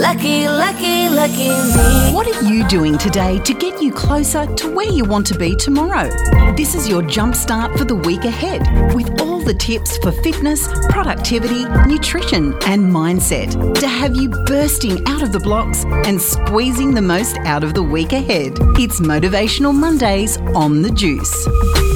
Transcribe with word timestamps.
Lucky, 0.00 0.48
lucky, 0.48 1.10
lucky 1.10 1.50
me. 1.50 2.14
What 2.14 2.26
are 2.26 2.42
you 2.48 2.66
doing 2.68 2.96
today 2.96 3.38
to 3.40 3.52
get 3.52 3.82
you 3.82 3.92
closer 3.92 4.46
to 4.46 4.74
where 4.74 4.88
you 4.88 5.04
want 5.04 5.26
to 5.26 5.38
be 5.38 5.54
tomorrow? 5.54 6.08
This 6.56 6.74
is 6.74 6.88
your 6.88 7.02
jumpstart 7.02 7.76
for 7.76 7.84
the 7.84 7.96
week 7.96 8.24
ahead 8.24 8.62
with 8.94 9.20
all 9.20 9.40
the 9.40 9.52
tips 9.52 9.98
for 9.98 10.10
fitness, 10.10 10.68
productivity, 10.88 11.66
nutrition, 11.86 12.54
and 12.64 12.90
mindset 12.90 13.78
to 13.78 13.86
have 13.86 14.16
you 14.16 14.30
bursting 14.46 15.06
out 15.06 15.22
of 15.22 15.32
the 15.32 15.40
blocks 15.40 15.84
and 16.06 16.18
squeezing 16.18 16.94
the 16.94 17.02
most 17.02 17.36
out 17.40 17.62
of 17.62 17.74
the 17.74 17.82
week 17.82 18.14
ahead. 18.14 18.56
It's 18.78 19.00
Motivational 19.00 19.74
Mondays 19.74 20.38
on 20.54 20.80
the 20.80 20.90
Juice. 20.92 21.89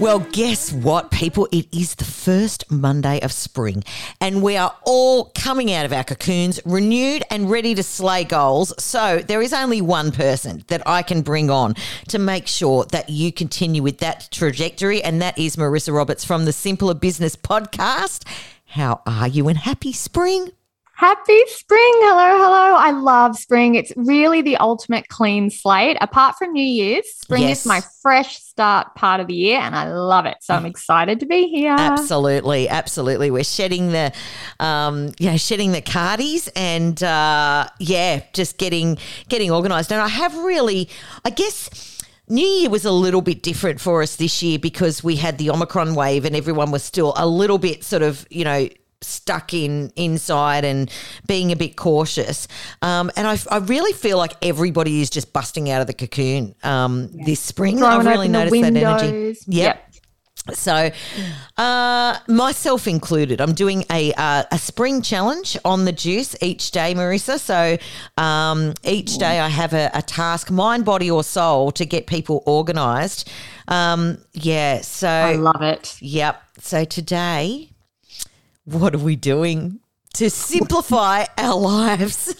Well, 0.00 0.20
guess 0.20 0.72
what, 0.72 1.10
people? 1.10 1.48
It 1.50 1.66
is 1.76 1.96
the 1.96 2.04
first 2.04 2.70
Monday 2.70 3.20
of 3.20 3.32
spring, 3.32 3.82
and 4.20 4.44
we 4.44 4.56
are 4.56 4.72
all 4.84 5.32
coming 5.34 5.72
out 5.72 5.84
of 5.86 5.92
our 5.92 6.04
cocoons, 6.04 6.60
renewed 6.64 7.24
and 7.32 7.50
ready 7.50 7.74
to 7.74 7.82
slay 7.82 8.22
goals. 8.22 8.72
So, 8.80 9.18
there 9.18 9.42
is 9.42 9.52
only 9.52 9.80
one 9.80 10.12
person 10.12 10.62
that 10.68 10.86
I 10.86 11.02
can 11.02 11.22
bring 11.22 11.50
on 11.50 11.74
to 12.08 12.20
make 12.20 12.46
sure 12.46 12.84
that 12.92 13.10
you 13.10 13.32
continue 13.32 13.82
with 13.82 13.98
that 13.98 14.28
trajectory, 14.30 15.02
and 15.02 15.20
that 15.20 15.36
is 15.36 15.56
Marissa 15.56 15.92
Roberts 15.92 16.24
from 16.24 16.44
the 16.44 16.52
Simpler 16.52 16.94
Business 16.94 17.34
Podcast. 17.34 18.24
How 18.66 19.02
are 19.04 19.26
you, 19.26 19.48
and 19.48 19.58
happy 19.58 19.92
spring? 19.92 20.52
Happy 20.98 21.40
spring. 21.46 21.92
Hello, 21.98 22.42
hello. 22.42 22.74
I 22.76 22.90
love 22.90 23.36
spring. 23.38 23.76
It's 23.76 23.92
really 23.94 24.42
the 24.42 24.56
ultimate 24.56 25.06
clean 25.06 25.48
slate. 25.48 25.96
Apart 26.00 26.34
from 26.36 26.52
New 26.52 26.60
Year's, 26.60 27.04
spring 27.08 27.42
Yes. 27.42 27.60
is 27.60 27.66
my 27.66 27.82
fresh 28.02 28.40
start 28.40 28.96
part 28.96 29.20
of 29.20 29.28
the 29.28 29.34
year 29.34 29.60
and 29.60 29.76
I 29.76 29.92
love 29.92 30.26
it. 30.26 30.38
So 30.40 30.54
I'm 30.54 30.66
excited 30.66 31.20
to 31.20 31.26
be 31.26 31.46
here. 31.46 31.70
Absolutely, 31.78 32.68
absolutely. 32.68 33.30
We're 33.30 33.44
shedding 33.44 33.92
the, 33.92 34.12
um, 34.58 35.12
you 35.20 35.30
know, 35.30 35.36
shedding 35.36 35.70
the 35.70 35.82
cardies 35.82 36.48
and 36.56 37.00
uh, 37.00 37.68
yeah, 37.78 38.24
just 38.32 38.58
getting 38.58 38.98
getting 39.28 39.52
organised. 39.52 39.92
And 39.92 40.00
I 40.00 40.08
have 40.08 40.36
really, 40.36 40.88
I 41.24 41.30
guess. 41.30 41.94
New 42.30 42.44
Year 42.44 42.68
was 42.68 42.84
a 42.84 42.92
little 42.92 43.22
bit 43.22 43.42
different 43.42 43.80
for 43.80 44.02
us 44.02 44.16
this 44.16 44.42
year 44.42 44.58
because 44.58 45.02
we 45.02 45.16
had 45.16 45.38
the 45.38 45.48
Omicron 45.48 45.94
wave 45.94 46.26
and 46.26 46.36
everyone 46.36 46.70
was 46.70 46.82
still 46.84 47.14
a 47.16 47.26
little 47.26 47.56
bit 47.56 47.82
sort 47.82 48.02
of, 48.02 48.26
you 48.28 48.44
know, 48.44 48.68
stuck 49.00 49.54
in 49.54 49.92
inside 49.96 50.64
and 50.64 50.90
being 51.26 51.52
a 51.52 51.56
bit 51.56 51.76
cautious. 51.76 52.48
Um, 52.82 53.10
and 53.16 53.26
I, 53.26 53.38
I 53.50 53.58
really 53.58 53.92
feel 53.92 54.18
like 54.18 54.34
everybody 54.42 55.00
is 55.00 55.10
just 55.10 55.32
busting 55.32 55.70
out 55.70 55.80
of 55.80 55.86
the 55.86 55.94
cocoon 55.94 56.54
um, 56.62 57.10
this 57.24 57.40
spring. 57.40 57.78
Throwing 57.78 58.06
I've 58.06 58.06
really 58.06 58.28
noticed 58.28 58.60
that 58.60 58.76
energy. 58.76 59.06
windows. 59.06 59.44
Yep. 59.46 59.84
So, 60.54 60.90
uh, 61.58 62.18
myself 62.26 62.86
included, 62.86 63.40
I'm 63.40 63.52
doing 63.52 63.84
a 63.90 64.12
uh, 64.14 64.44
a 64.50 64.58
spring 64.58 65.02
challenge 65.02 65.58
on 65.64 65.84
the 65.84 65.92
juice 65.92 66.34
each 66.40 66.70
day, 66.70 66.94
Marissa. 66.94 67.38
So, 67.38 67.76
um, 68.22 68.72
each 68.82 69.18
day 69.18 69.40
I 69.40 69.48
have 69.48 69.74
a, 69.74 69.90
a 69.92 70.00
task, 70.00 70.50
mind, 70.50 70.84
body, 70.84 71.10
or 71.10 71.22
soul, 71.22 71.70
to 71.72 71.84
get 71.84 72.06
people 72.06 72.42
organised. 72.46 73.28
Um, 73.66 74.18
yeah. 74.32 74.80
So, 74.80 75.08
I 75.08 75.34
love 75.34 75.60
it. 75.60 76.00
yep. 76.00 76.42
So 76.60 76.84
today, 76.84 77.70
what 78.72 78.94
are 78.94 78.98
we 78.98 79.16
doing 79.16 79.80
to 80.14 80.28
simplify 80.28 81.24
our 81.36 81.56
lives? 81.56 82.34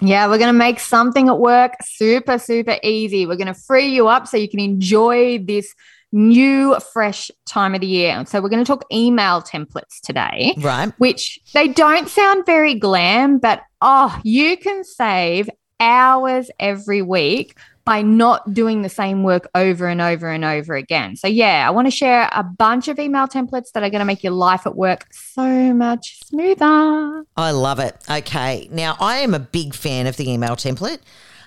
Yeah, 0.00 0.26
we're 0.26 0.38
going 0.38 0.52
to 0.52 0.58
make 0.58 0.80
something 0.80 1.28
at 1.28 1.38
work 1.38 1.72
super, 1.82 2.38
super 2.38 2.76
easy. 2.82 3.26
We're 3.26 3.36
going 3.36 3.46
to 3.46 3.54
free 3.54 3.88
you 3.88 4.08
up 4.08 4.26
so 4.26 4.36
you 4.36 4.48
can 4.48 4.60
enjoy 4.60 5.38
this 5.38 5.74
new, 6.12 6.78
fresh 6.92 7.30
time 7.46 7.74
of 7.74 7.80
the 7.80 7.86
year. 7.86 8.24
So, 8.26 8.40
we're 8.40 8.48
going 8.48 8.64
to 8.64 8.66
talk 8.66 8.84
email 8.92 9.42
templates 9.42 10.00
today. 10.02 10.54
Right. 10.58 10.92
which 10.98 11.40
they 11.54 11.68
don't 11.68 12.08
sound 12.08 12.46
very 12.46 12.74
glam, 12.74 13.38
but 13.38 13.62
oh, 13.80 14.18
you 14.22 14.56
can 14.56 14.84
save 14.84 15.48
hours 15.80 16.50
every 16.58 17.02
week 17.02 17.56
by 17.86 18.02
not 18.02 18.52
doing 18.52 18.82
the 18.82 18.88
same 18.88 19.22
work 19.22 19.48
over 19.54 19.86
and 19.86 20.00
over 20.00 20.28
and 20.28 20.44
over 20.44 20.74
again. 20.74 21.14
So, 21.14 21.28
yeah, 21.28 21.64
I 21.66 21.70
want 21.70 21.86
to 21.86 21.90
share 21.92 22.28
a 22.32 22.42
bunch 22.42 22.88
of 22.88 22.98
email 22.98 23.28
templates 23.28 23.70
that 23.72 23.84
are 23.84 23.90
going 23.90 24.00
to 24.00 24.04
make 24.04 24.24
your 24.24 24.32
life 24.32 24.66
at 24.66 24.74
work 24.74 25.06
so 25.12 25.72
much 25.72 26.18
smoother. 26.24 27.24
I 27.36 27.52
love 27.52 27.78
it. 27.78 27.96
Okay. 28.10 28.68
Now, 28.72 28.96
I 29.00 29.18
am 29.18 29.34
a 29.34 29.38
big 29.38 29.72
fan 29.72 30.08
of 30.08 30.16
the 30.16 30.28
email 30.28 30.56
template 30.56 30.98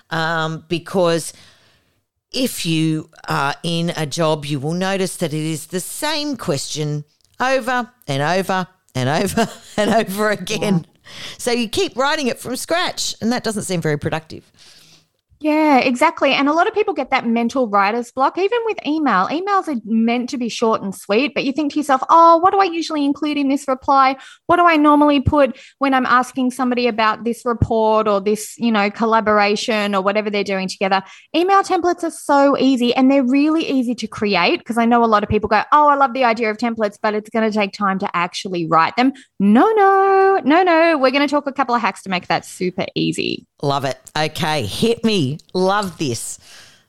um, 0.08 0.64
because 0.66 1.34
if 2.32 2.64
you 2.64 3.10
are 3.28 3.54
in 3.62 3.92
a 3.94 4.06
job, 4.06 4.46
you 4.46 4.58
will 4.58 4.72
notice 4.72 5.16
that 5.16 5.34
it 5.34 5.44
is 5.44 5.66
the 5.66 5.80
same 5.80 6.38
question 6.38 7.04
over 7.38 7.90
and 8.08 8.22
over 8.22 8.66
and 8.94 9.08
over 9.10 9.46
and 9.76 9.90
over 9.90 10.30
again. 10.30 10.86
So 11.36 11.50
you 11.50 11.68
keep 11.68 11.96
writing 11.98 12.28
it 12.28 12.38
from 12.38 12.56
scratch, 12.56 13.14
and 13.20 13.30
that 13.30 13.44
doesn't 13.44 13.64
seem 13.64 13.82
very 13.82 13.98
productive. 13.98 14.50
Yeah, 15.42 15.78
exactly. 15.78 16.34
And 16.34 16.50
a 16.50 16.52
lot 16.52 16.68
of 16.68 16.74
people 16.74 16.92
get 16.92 17.08
that 17.10 17.26
mental 17.26 17.66
writer's 17.66 18.12
block, 18.12 18.36
even 18.36 18.58
with 18.66 18.76
email. 18.86 19.26
Emails 19.28 19.68
are 19.68 19.80
meant 19.86 20.28
to 20.30 20.36
be 20.36 20.50
short 20.50 20.82
and 20.82 20.94
sweet, 20.94 21.32
but 21.34 21.44
you 21.44 21.52
think 21.52 21.72
to 21.72 21.78
yourself, 21.78 22.02
oh, 22.10 22.36
what 22.36 22.52
do 22.52 22.60
I 22.60 22.64
usually 22.64 23.06
include 23.06 23.38
in 23.38 23.48
this 23.48 23.66
reply? 23.66 24.16
What 24.48 24.56
do 24.56 24.66
I 24.66 24.76
normally 24.76 25.20
put 25.20 25.58
when 25.78 25.94
I'm 25.94 26.04
asking 26.04 26.50
somebody 26.50 26.88
about 26.88 27.24
this 27.24 27.46
report 27.46 28.06
or 28.06 28.20
this, 28.20 28.54
you 28.58 28.70
know, 28.70 28.90
collaboration 28.90 29.94
or 29.94 30.02
whatever 30.02 30.28
they're 30.28 30.44
doing 30.44 30.68
together? 30.68 31.02
Email 31.34 31.62
templates 31.62 32.04
are 32.04 32.10
so 32.10 32.58
easy 32.58 32.94
and 32.94 33.10
they're 33.10 33.24
really 33.24 33.66
easy 33.66 33.94
to 33.94 34.06
create 34.06 34.58
because 34.58 34.76
I 34.76 34.84
know 34.84 35.02
a 35.02 35.06
lot 35.06 35.22
of 35.22 35.30
people 35.30 35.48
go, 35.48 35.62
oh, 35.72 35.88
I 35.88 35.94
love 35.94 36.12
the 36.12 36.24
idea 36.24 36.50
of 36.50 36.58
templates, 36.58 36.98
but 37.00 37.14
it's 37.14 37.30
going 37.30 37.50
to 37.50 37.56
take 37.56 37.72
time 37.72 37.98
to 38.00 38.14
actually 38.14 38.66
write 38.66 38.94
them. 38.96 39.14
No, 39.38 39.70
no, 39.72 40.42
no, 40.44 40.62
no. 40.62 40.98
We're 40.98 41.12
going 41.12 41.26
to 41.26 41.30
talk 41.30 41.46
a 41.46 41.52
couple 41.52 41.74
of 41.74 41.80
hacks 41.80 42.02
to 42.02 42.10
make 42.10 42.26
that 42.26 42.44
super 42.44 42.84
easy. 42.94 43.46
Love 43.62 43.86
it. 43.86 43.98
Okay. 44.16 44.66
Hit 44.66 45.02
me. 45.02 45.29
Love 45.54 45.98
this. 45.98 46.38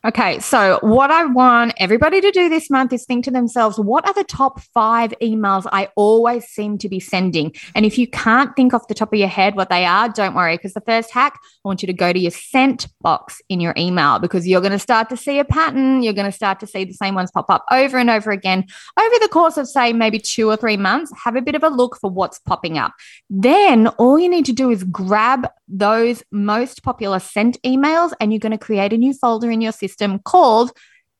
Okay, 0.04 0.40
so 0.40 0.80
what 0.82 1.12
I 1.12 1.26
want 1.26 1.74
everybody 1.76 2.20
to 2.20 2.32
do 2.32 2.48
this 2.48 2.68
month 2.68 2.92
is 2.92 3.04
think 3.04 3.24
to 3.26 3.30
themselves, 3.30 3.78
what 3.78 4.04
are 4.04 4.12
the 4.12 4.24
top 4.24 4.60
five 4.60 5.14
emails 5.22 5.64
I 5.70 5.90
always 5.94 6.44
seem 6.46 6.76
to 6.78 6.88
be 6.88 6.98
sending? 6.98 7.54
And 7.76 7.86
if 7.86 7.96
you 7.96 8.08
can't 8.08 8.56
think 8.56 8.74
off 8.74 8.88
the 8.88 8.94
top 8.94 9.12
of 9.12 9.18
your 9.20 9.28
head 9.28 9.54
what 9.54 9.70
they 9.70 9.84
are, 9.84 10.08
don't 10.08 10.34
worry, 10.34 10.56
because 10.56 10.74
the 10.74 10.80
first 10.80 11.12
hack, 11.12 11.38
I 11.40 11.68
want 11.68 11.84
you 11.84 11.86
to 11.86 11.92
go 11.92 12.12
to 12.12 12.18
your 12.18 12.32
sent 12.32 12.88
box 13.00 13.40
in 13.48 13.60
your 13.60 13.74
email 13.76 14.18
because 14.18 14.44
you're 14.44 14.60
going 14.60 14.72
to 14.72 14.78
start 14.80 15.08
to 15.10 15.16
see 15.16 15.38
a 15.38 15.44
pattern. 15.44 16.02
You're 16.02 16.14
going 16.14 16.28
to 16.28 16.36
start 16.36 16.58
to 16.60 16.66
see 16.66 16.82
the 16.82 16.94
same 16.94 17.14
ones 17.14 17.30
pop 17.30 17.48
up 17.48 17.64
over 17.70 17.96
and 17.96 18.10
over 18.10 18.32
again 18.32 18.64
over 18.98 19.16
the 19.20 19.28
course 19.30 19.56
of, 19.56 19.68
say, 19.68 19.92
maybe 19.92 20.18
two 20.18 20.50
or 20.50 20.56
three 20.56 20.76
months. 20.76 21.12
Have 21.22 21.36
a 21.36 21.42
bit 21.42 21.54
of 21.54 21.62
a 21.62 21.68
look 21.68 21.96
for 22.00 22.10
what's 22.10 22.40
popping 22.40 22.76
up. 22.76 22.92
Then 23.30 23.86
all 23.86 24.18
you 24.18 24.28
need 24.28 24.46
to 24.46 24.52
do 24.52 24.68
is 24.68 24.82
grab 24.82 25.48
those 25.68 26.24
most 26.32 26.82
popular 26.82 27.20
sent 27.20 27.62
emails 27.62 28.10
and 28.18 28.32
you're 28.32 28.40
going 28.40 28.50
to 28.50 28.58
create 28.58 28.92
a 28.92 28.98
new 28.98 29.14
folder 29.14 29.48
in 29.48 29.60
your 29.60 29.70
system 29.70 29.91
called 30.20 30.72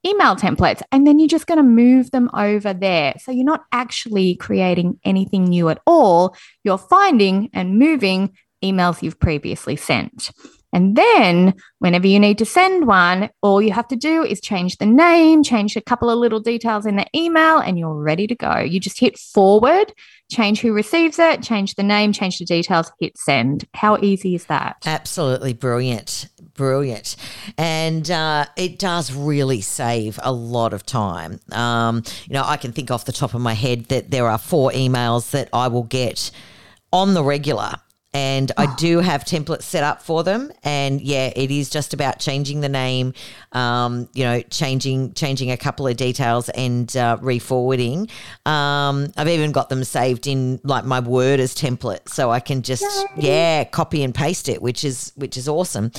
email 0.06 0.36
templates. 0.36 0.82
And 0.90 1.06
then 1.06 1.18
you're 1.18 1.28
just 1.28 1.46
going 1.46 1.58
to 1.58 1.62
move 1.62 2.10
them 2.10 2.28
over 2.34 2.72
there. 2.72 3.14
So 3.18 3.30
you're 3.30 3.44
not 3.44 3.64
actually 3.72 4.36
creating 4.36 4.98
anything 5.04 5.44
new 5.44 5.68
at 5.68 5.80
all. 5.86 6.36
You're 6.64 6.78
finding 6.78 7.50
and 7.52 7.78
moving 7.78 8.36
emails 8.64 9.02
you've 9.02 9.20
previously 9.20 9.76
sent. 9.76 10.30
And 10.72 10.96
then, 10.96 11.54
whenever 11.80 12.06
you 12.06 12.18
need 12.18 12.38
to 12.38 12.46
send 12.46 12.86
one, 12.86 13.28
all 13.42 13.60
you 13.60 13.72
have 13.72 13.88
to 13.88 13.96
do 13.96 14.24
is 14.24 14.40
change 14.40 14.78
the 14.78 14.86
name, 14.86 15.42
change 15.42 15.76
a 15.76 15.82
couple 15.82 16.08
of 16.08 16.18
little 16.18 16.40
details 16.40 16.86
in 16.86 16.96
the 16.96 17.06
email, 17.14 17.58
and 17.58 17.78
you're 17.78 17.94
ready 17.94 18.26
to 18.26 18.34
go. 18.34 18.58
You 18.58 18.80
just 18.80 18.98
hit 18.98 19.18
forward, 19.18 19.92
change 20.30 20.60
who 20.60 20.72
receives 20.72 21.18
it, 21.18 21.42
change 21.42 21.74
the 21.74 21.82
name, 21.82 22.12
change 22.12 22.38
the 22.38 22.46
details, 22.46 22.90
hit 23.00 23.18
send. 23.18 23.66
How 23.74 23.98
easy 23.98 24.34
is 24.34 24.46
that? 24.46 24.76
Absolutely 24.86 25.52
brilliant. 25.52 26.28
Brilliant. 26.54 27.16
And 27.58 28.10
uh, 28.10 28.46
it 28.56 28.78
does 28.78 29.12
really 29.12 29.60
save 29.60 30.18
a 30.22 30.32
lot 30.32 30.72
of 30.72 30.86
time. 30.86 31.40
Um, 31.50 32.02
you 32.26 32.34
know, 32.34 32.44
I 32.44 32.56
can 32.56 32.72
think 32.72 32.90
off 32.90 33.04
the 33.04 33.12
top 33.12 33.34
of 33.34 33.40
my 33.40 33.54
head 33.54 33.86
that 33.86 34.10
there 34.10 34.26
are 34.26 34.38
four 34.38 34.70
emails 34.70 35.30
that 35.32 35.48
I 35.52 35.68
will 35.68 35.82
get 35.82 36.30
on 36.92 37.14
the 37.14 37.24
regular. 37.24 37.74
And 38.14 38.52
I 38.58 38.74
do 38.76 38.98
have 38.98 39.24
templates 39.24 39.62
set 39.62 39.82
up 39.82 40.02
for 40.02 40.22
them, 40.22 40.52
and 40.62 41.00
yeah, 41.00 41.32
it 41.34 41.50
is 41.50 41.70
just 41.70 41.94
about 41.94 42.18
changing 42.18 42.60
the 42.60 42.68
name, 42.68 43.14
um, 43.52 44.06
you 44.12 44.22
know, 44.22 44.42
changing 44.42 45.14
changing 45.14 45.50
a 45.50 45.56
couple 45.56 45.86
of 45.86 45.96
details 45.96 46.50
and 46.50 46.94
uh, 46.94 47.16
re-forwarding. 47.22 48.08
Um, 48.44 49.10
I've 49.16 49.28
even 49.28 49.50
got 49.50 49.70
them 49.70 49.82
saved 49.84 50.26
in 50.26 50.60
like 50.62 50.84
my 50.84 51.00
Word 51.00 51.40
as 51.40 51.54
template, 51.54 52.06
so 52.06 52.30
I 52.30 52.40
can 52.40 52.60
just 52.60 52.84
yeah 53.16 53.64
copy 53.64 54.02
and 54.02 54.14
paste 54.14 54.46
it, 54.46 54.60
which 54.60 54.84
is 54.84 55.12
which 55.16 55.38
is 55.38 55.48
awesome. 55.48 55.90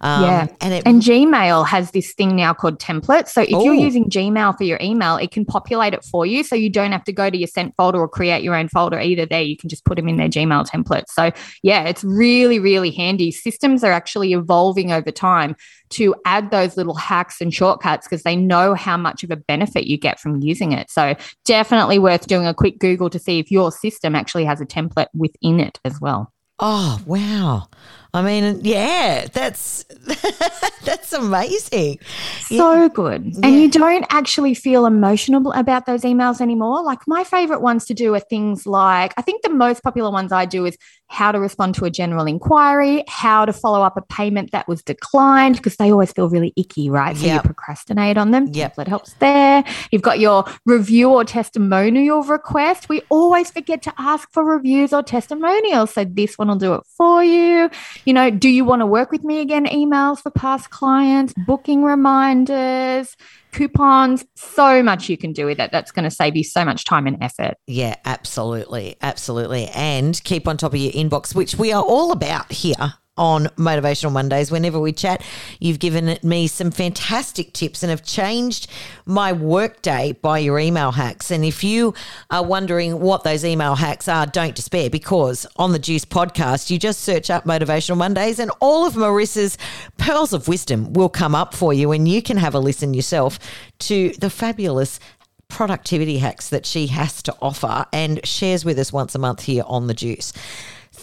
Um, 0.00 0.22
yeah. 0.22 0.46
and 0.62 0.72
it 0.72 0.84
And 0.86 1.02
Gmail 1.02 1.66
has 1.66 1.90
this 1.90 2.14
thing 2.14 2.34
now 2.34 2.54
called 2.54 2.78
templates. 2.80 3.28
So 3.28 3.42
if 3.42 3.50
you're 3.50 3.60
Oh. 3.60 3.72
using 3.72 4.08
Gmail 4.08 4.56
for 4.56 4.64
your 4.64 4.78
email, 4.80 5.16
it 5.16 5.32
can 5.32 5.44
populate 5.44 5.92
it 5.92 6.02
for 6.02 6.24
you. 6.24 6.42
So 6.44 6.56
you 6.56 6.70
don't 6.70 6.92
have 6.92 7.04
to 7.04 7.12
go 7.12 7.28
to 7.28 7.36
your 7.36 7.48
sent 7.48 7.76
folder 7.76 7.98
or 7.98 8.08
create 8.08 8.42
your 8.42 8.54
own 8.54 8.68
folder 8.68 8.98
either 8.98 9.26
there. 9.26 9.42
You 9.42 9.56
can 9.58 9.68
just 9.68 9.84
put 9.84 9.96
them 9.96 10.08
in 10.08 10.16
their 10.16 10.28
Gmail 10.30 10.66
template. 10.66 11.04
So 11.08 11.30
yeah, 11.62 11.84
it's 11.84 12.04
really, 12.04 12.58
really 12.58 12.90
handy. 12.90 13.30
Systems 13.30 13.84
are 13.84 13.92
actually 13.92 14.32
evolving 14.32 14.92
over 14.92 15.10
time 15.10 15.56
to 15.90 16.14
add 16.24 16.50
those 16.50 16.76
little 16.76 16.94
hacks 16.94 17.40
and 17.40 17.52
shortcuts 17.52 18.06
because 18.06 18.22
they 18.22 18.36
know 18.36 18.74
how 18.74 18.96
much 18.96 19.24
of 19.24 19.30
a 19.30 19.36
benefit 19.36 19.86
you 19.86 19.98
get 19.98 20.20
from 20.20 20.40
using 20.40 20.72
it. 20.72 20.90
So 20.90 21.14
definitely 21.44 21.98
worth 21.98 22.26
doing 22.26 22.46
a 22.46 22.54
quick 22.54 22.78
Google 22.78 23.10
to 23.10 23.18
see 23.18 23.38
if 23.38 23.50
your 23.50 23.72
system 23.72 24.14
actually 24.14 24.44
has 24.44 24.60
a 24.60 24.66
template 24.66 25.08
within 25.14 25.60
it 25.60 25.78
as 25.84 26.00
well. 26.00 26.32
Oh, 26.60 27.00
wow. 27.06 27.68
I 28.14 28.22
mean, 28.22 28.60
yeah, 28.64 29.26
that's 29.32 29.84
that's 30.84 31.12
amazing. 31.12 31.98
So 32.46 32.88
good. 32.88 33.34
And 33.42 33.60
you 33.60 33.68
don't 33.68 34.06
actually 34.08 34.54
feel 34.54 34.86
emotional 34.86 35.52
about 35.52 35.84
those 35.84 36.02
emails 36.02 36.40
anymore. 36.40 36.82
Like 36.82 37.00
my 37.06 37.22
favorite 37.22 37.60
ones 37.60 37.84
to 37.86 37.94
do 37.94 38.14
are 38.14 38.20
things 38.20 38.66
like 38.66 39.12
I 39.18 39.22
think 39.22 39.42
the 39.42 39.50
most 39.50 39.82
popular 39.82 40.10
ones 40.10 40.32
I 40.32 40.46
do 40.46 40.64
is 40.64 40.78
how 41.10 41.32
to 41.32 41.40
respond 41.40 41.74
to 41.74 41.86
a 41.86 41.90
general 41.90 42.26
inquiry, 42.26 43.02
how 43.08 43.44
to 43.46 43.52
follow 43.52 43.82
up 43.82 43.96
a 43.96 44.02
payment 44.02 44.52
that 44.52 44.68
was 44.68 44.82
declined, 44.82 45.56
because 45.56 45.76
they 45.76 45.90
always 45.90 46.12
feel 46.12 46.28
really 46.28 46.52
icky, 46.56 46.90
right? 46.90 47.16
So 47.16 47.26
you 47.26 47.40
procrastinate 47.40 48.18
on 48.18 48.30
them. 48.30 48.48
Yep. 48.52 48.76
Template 48.76 48.88
helps 48.88 49.14
there. 49.14 49.64
You've 49.90 50.02
got 50.02 50.18
your 50.18 50.44
review 50.66 51.10
or 51.10 51.24
testimonial 51.24 52.22
request. 52.24 52.90
We 52.90 53.02
always 53.08 53.50
forget 53.50 53.80
to 53.82 53.94
ask 53.96 54.30
for 54.32 54.44
reviews 54.44 54.92
or 54.92 55.02
testimonials. 55.02 55.94
So 55.94 56.04
this 56.04 56.36
one 56.36 56.47
will 56.48 56.56
do 56.56 56.74
it 56.74 56.82
for 56.96 57.22
you. 57.22 57.70
You 58.04 58.12
know, 58.12 58.30
do 58.30 58.48
you 58.48 58.64
want 58.64 58.80
to 58.80 58.86
work 58.86 59.10
with 59.10 59.24
me 59.24 59.40
again? 59.40 59.66
Emails 59.66 60.20
for 60.20 60.30
past 60.30 60.70
clients, 60.70 61.32
booking 61.46 61.84
reminders, 61.84 63.16
coupons, 63.52 64.24
so 64.34 64.82
much 64.82 65.08
you 65.08 65.16
can 65.16 65.32
do 65.32 65.46
with 65.46 65.60
it. 65.60 65.70
That's 65.72 65.90
going 65.90 66.04
to 66.04 66.10
save 66.10 66.36
you 66.36 66.44
so 66.44 66.64
much 66.64 66.84
time 66.84 67.06
and 67.06 67.22
effort. 67.22 67.54
Yeah, 67.66 67.96
absolutely. 68.04 68.96
Absolutely. 69.00 69.68
And 69.68 70.22
keep 70.24 70.48
on 70.48 70.56
top 70.56 70.74
of 70.74 70.80
your 70.80 70.92
inbox, 70.92 71.34
which 71.34 71.54
we 71.56 71.72
are 71.72 71.82
all 71.82 72.12
about 72.12 72.50
here 72.52 72.94
on 73.18 73.46
Motivational 73.56 74.12
Mondays. 74.12 74.50
Whenever 74.50 74.80
we 74.80 74.92
chat, 74.92 75.22
you've 75.60 75.78
given 75.78 76.18
me 76.22 76.46
some 76.46 76.70
fantastic 76.70 77.52
tips 77.52 77.82
and 77.82 77.90
have 77.90 78.02
changed 78.02 78.68
my 79.04 79.32
workday 79.32 80.12
by 80.22 80.38
your 80.38 80.58
email 80.58 80.92
hacks. 80.92 81.30
And 81.30 81.44
if 81.44 81.62
you 81.62 81.94
are 82.30 82.44
wondering 82.44 83.00
what 83.00 83.24
those 83.24 83.44
email 83.44 83.74
hacks 83.74 84.08
are, 84.08 84.26
don't 84.26 84.54
despair 84.54 84.88
because 84.88 85.46
on 85.56 85.72
the 85.72 85.78
Juice 85.78 86.04
podcast, 86.04 86.70
you 86.70 86.78
just 86.78 87.00
search 87.00 87.28
up 87.28 87.44
Motivational 87.44 87.96
Mondays 87.96 88.38
and 88.38 88.50
all 88.60 88.86
of 88.86 88.94
Marissa's 88.94 89.58
pearls 89.98 90.32
of 90.32 90.48
wisdom 90.48 90.92
will 90.92 91.08
come 91.08 91.34
up 91.34 91.54
for 91.54 91.74
you 91.74 91.92
and 91.92 92.08
you 92.08 92.22
can 92.22 92.36
have 92.36 92.54
a 92.54 92.60
listen 92.60 92.94
yourself 92.94 93.38
to 93.80 94.10
the 94.18 94.30
fabulous 94.30 95.00
productivity 95.48 96.18
hacks 96.18 96.50
that 96.50 96.66
she 96.66 96.86
has 96.88 97.22
to 97.22 97.34
offer 97.40 97.86
and 97.92 98.24
shares 98.26 98.64
with 98.64 98.78
us 98.78 98.92
once 98.92 99.14
a 99.14 99.18
month 99.18 99.42
here 99.42 99.64
on 99.66 99.86
The 99.86 99.94
Juice. 99.94 100.32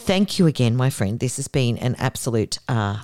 Thank 0.05 0.37
you 0.37 0.45
again, 0.45 0.75
my 0.75 0.91
friend. 0.91 1.19
This 1.19 1.37
has 1.37 1.47
been 1.47 1.79
an 1.79 1.95
absolute 1.97 2.59
uh, 2.67 2.99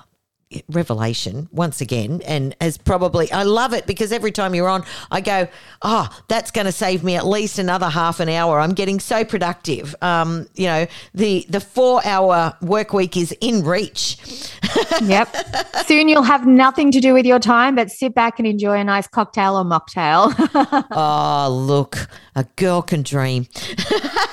revelation 0.70 1.48
once 1.52 1.82
again 1.82 2.22
and 2.26 2.56
as 2.60 2.78
probably 2.78 3.32
I 3.32 3.44
love 3.44 3.74
it 3.74 3.88
because 3.88 4.12
every 4.12 4.34
time 4.34 4.54
you're 4.54 4.68
on 4.68 4.84
I 5.10 5.22
go 5.22 5.48
oh 5.82 6.10
that's 6.28 6.52
going 6.52 6.66
to 6.66 6.74
save 6.74 7.06
me 7.06 7.16
at 7.16 7.26
least 7.26 7.58
another 7.58 7.88
half 7.88 8.20
an 8.20 8.28
hour 8.28 8.60
I'm 8.60 8.74
getting 8.74 9.00
so 9.00 9.24
productive 9.24 9.96
um 10.02 10.48
you 10.56 10.66
know 10.66 10.88
the 11.14 11.46
the 11.48 11.62
4 11.62 12.06
hour 12.06 12.58
work 12.62 12.92
week 12.92 13.16
is 13.16 13.34
in 13.40 13.64
reach 13.64 14.18
Yep. 15.02 15.36
Soon 15.86 16.08
you'll 16.08 16.24
have 16.24 16.46
nothing 16.46 16.92
to 16.92 17.00
do 17.00 17.14
with 17.14 17.26
your 17.26 17.40
time, 17.40 17.76
but 17.76 17.90
sit 17.90 18.14
back 18.14 18.40
and 18.40 18.48
enjoy 18.48 18.80
a 18.80 18.84
nice 18.84 19.08
cocktail 19.08 19.56
or 19.56 19.64
mocktail. 19.64 20.34
oh 20.92 21.50
look 21.68 22.08
a 22.36 22.46
girl 22.56 22.82
can 22.82 23.04
dream 23.04 23.48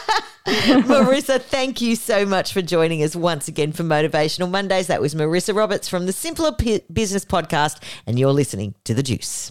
Marissa, 0.89 1.41
thank 1.41 1.83
you 1.83 1.95
so 1.95 2.25
much 2.25 2.55
for 2.55 2.62
joining 2.62 3.03
us 3.03 3.15
once 3.15 3.49
again 3.49 3.73
for 3.73 3.83
Motivational 3.83 4.50
Mondays. 4.50 4.87
That 4.87 5.00
was 5.00 5.15
Marissa 5.15 5.55
Roberts 5.55 5.89
from 5.89 6.06
the 6.06 6.12
Simpler 6.12 6.53
P- 6.53 6.81
Business 6.91 7.25
Podcast, 7.25 7.83
and 8.06 8.19
you're 8.19 8.33
listening 8.33 8.75
to 8.85 8.95
The 8.95 9.03
Juice. 9.03 9.47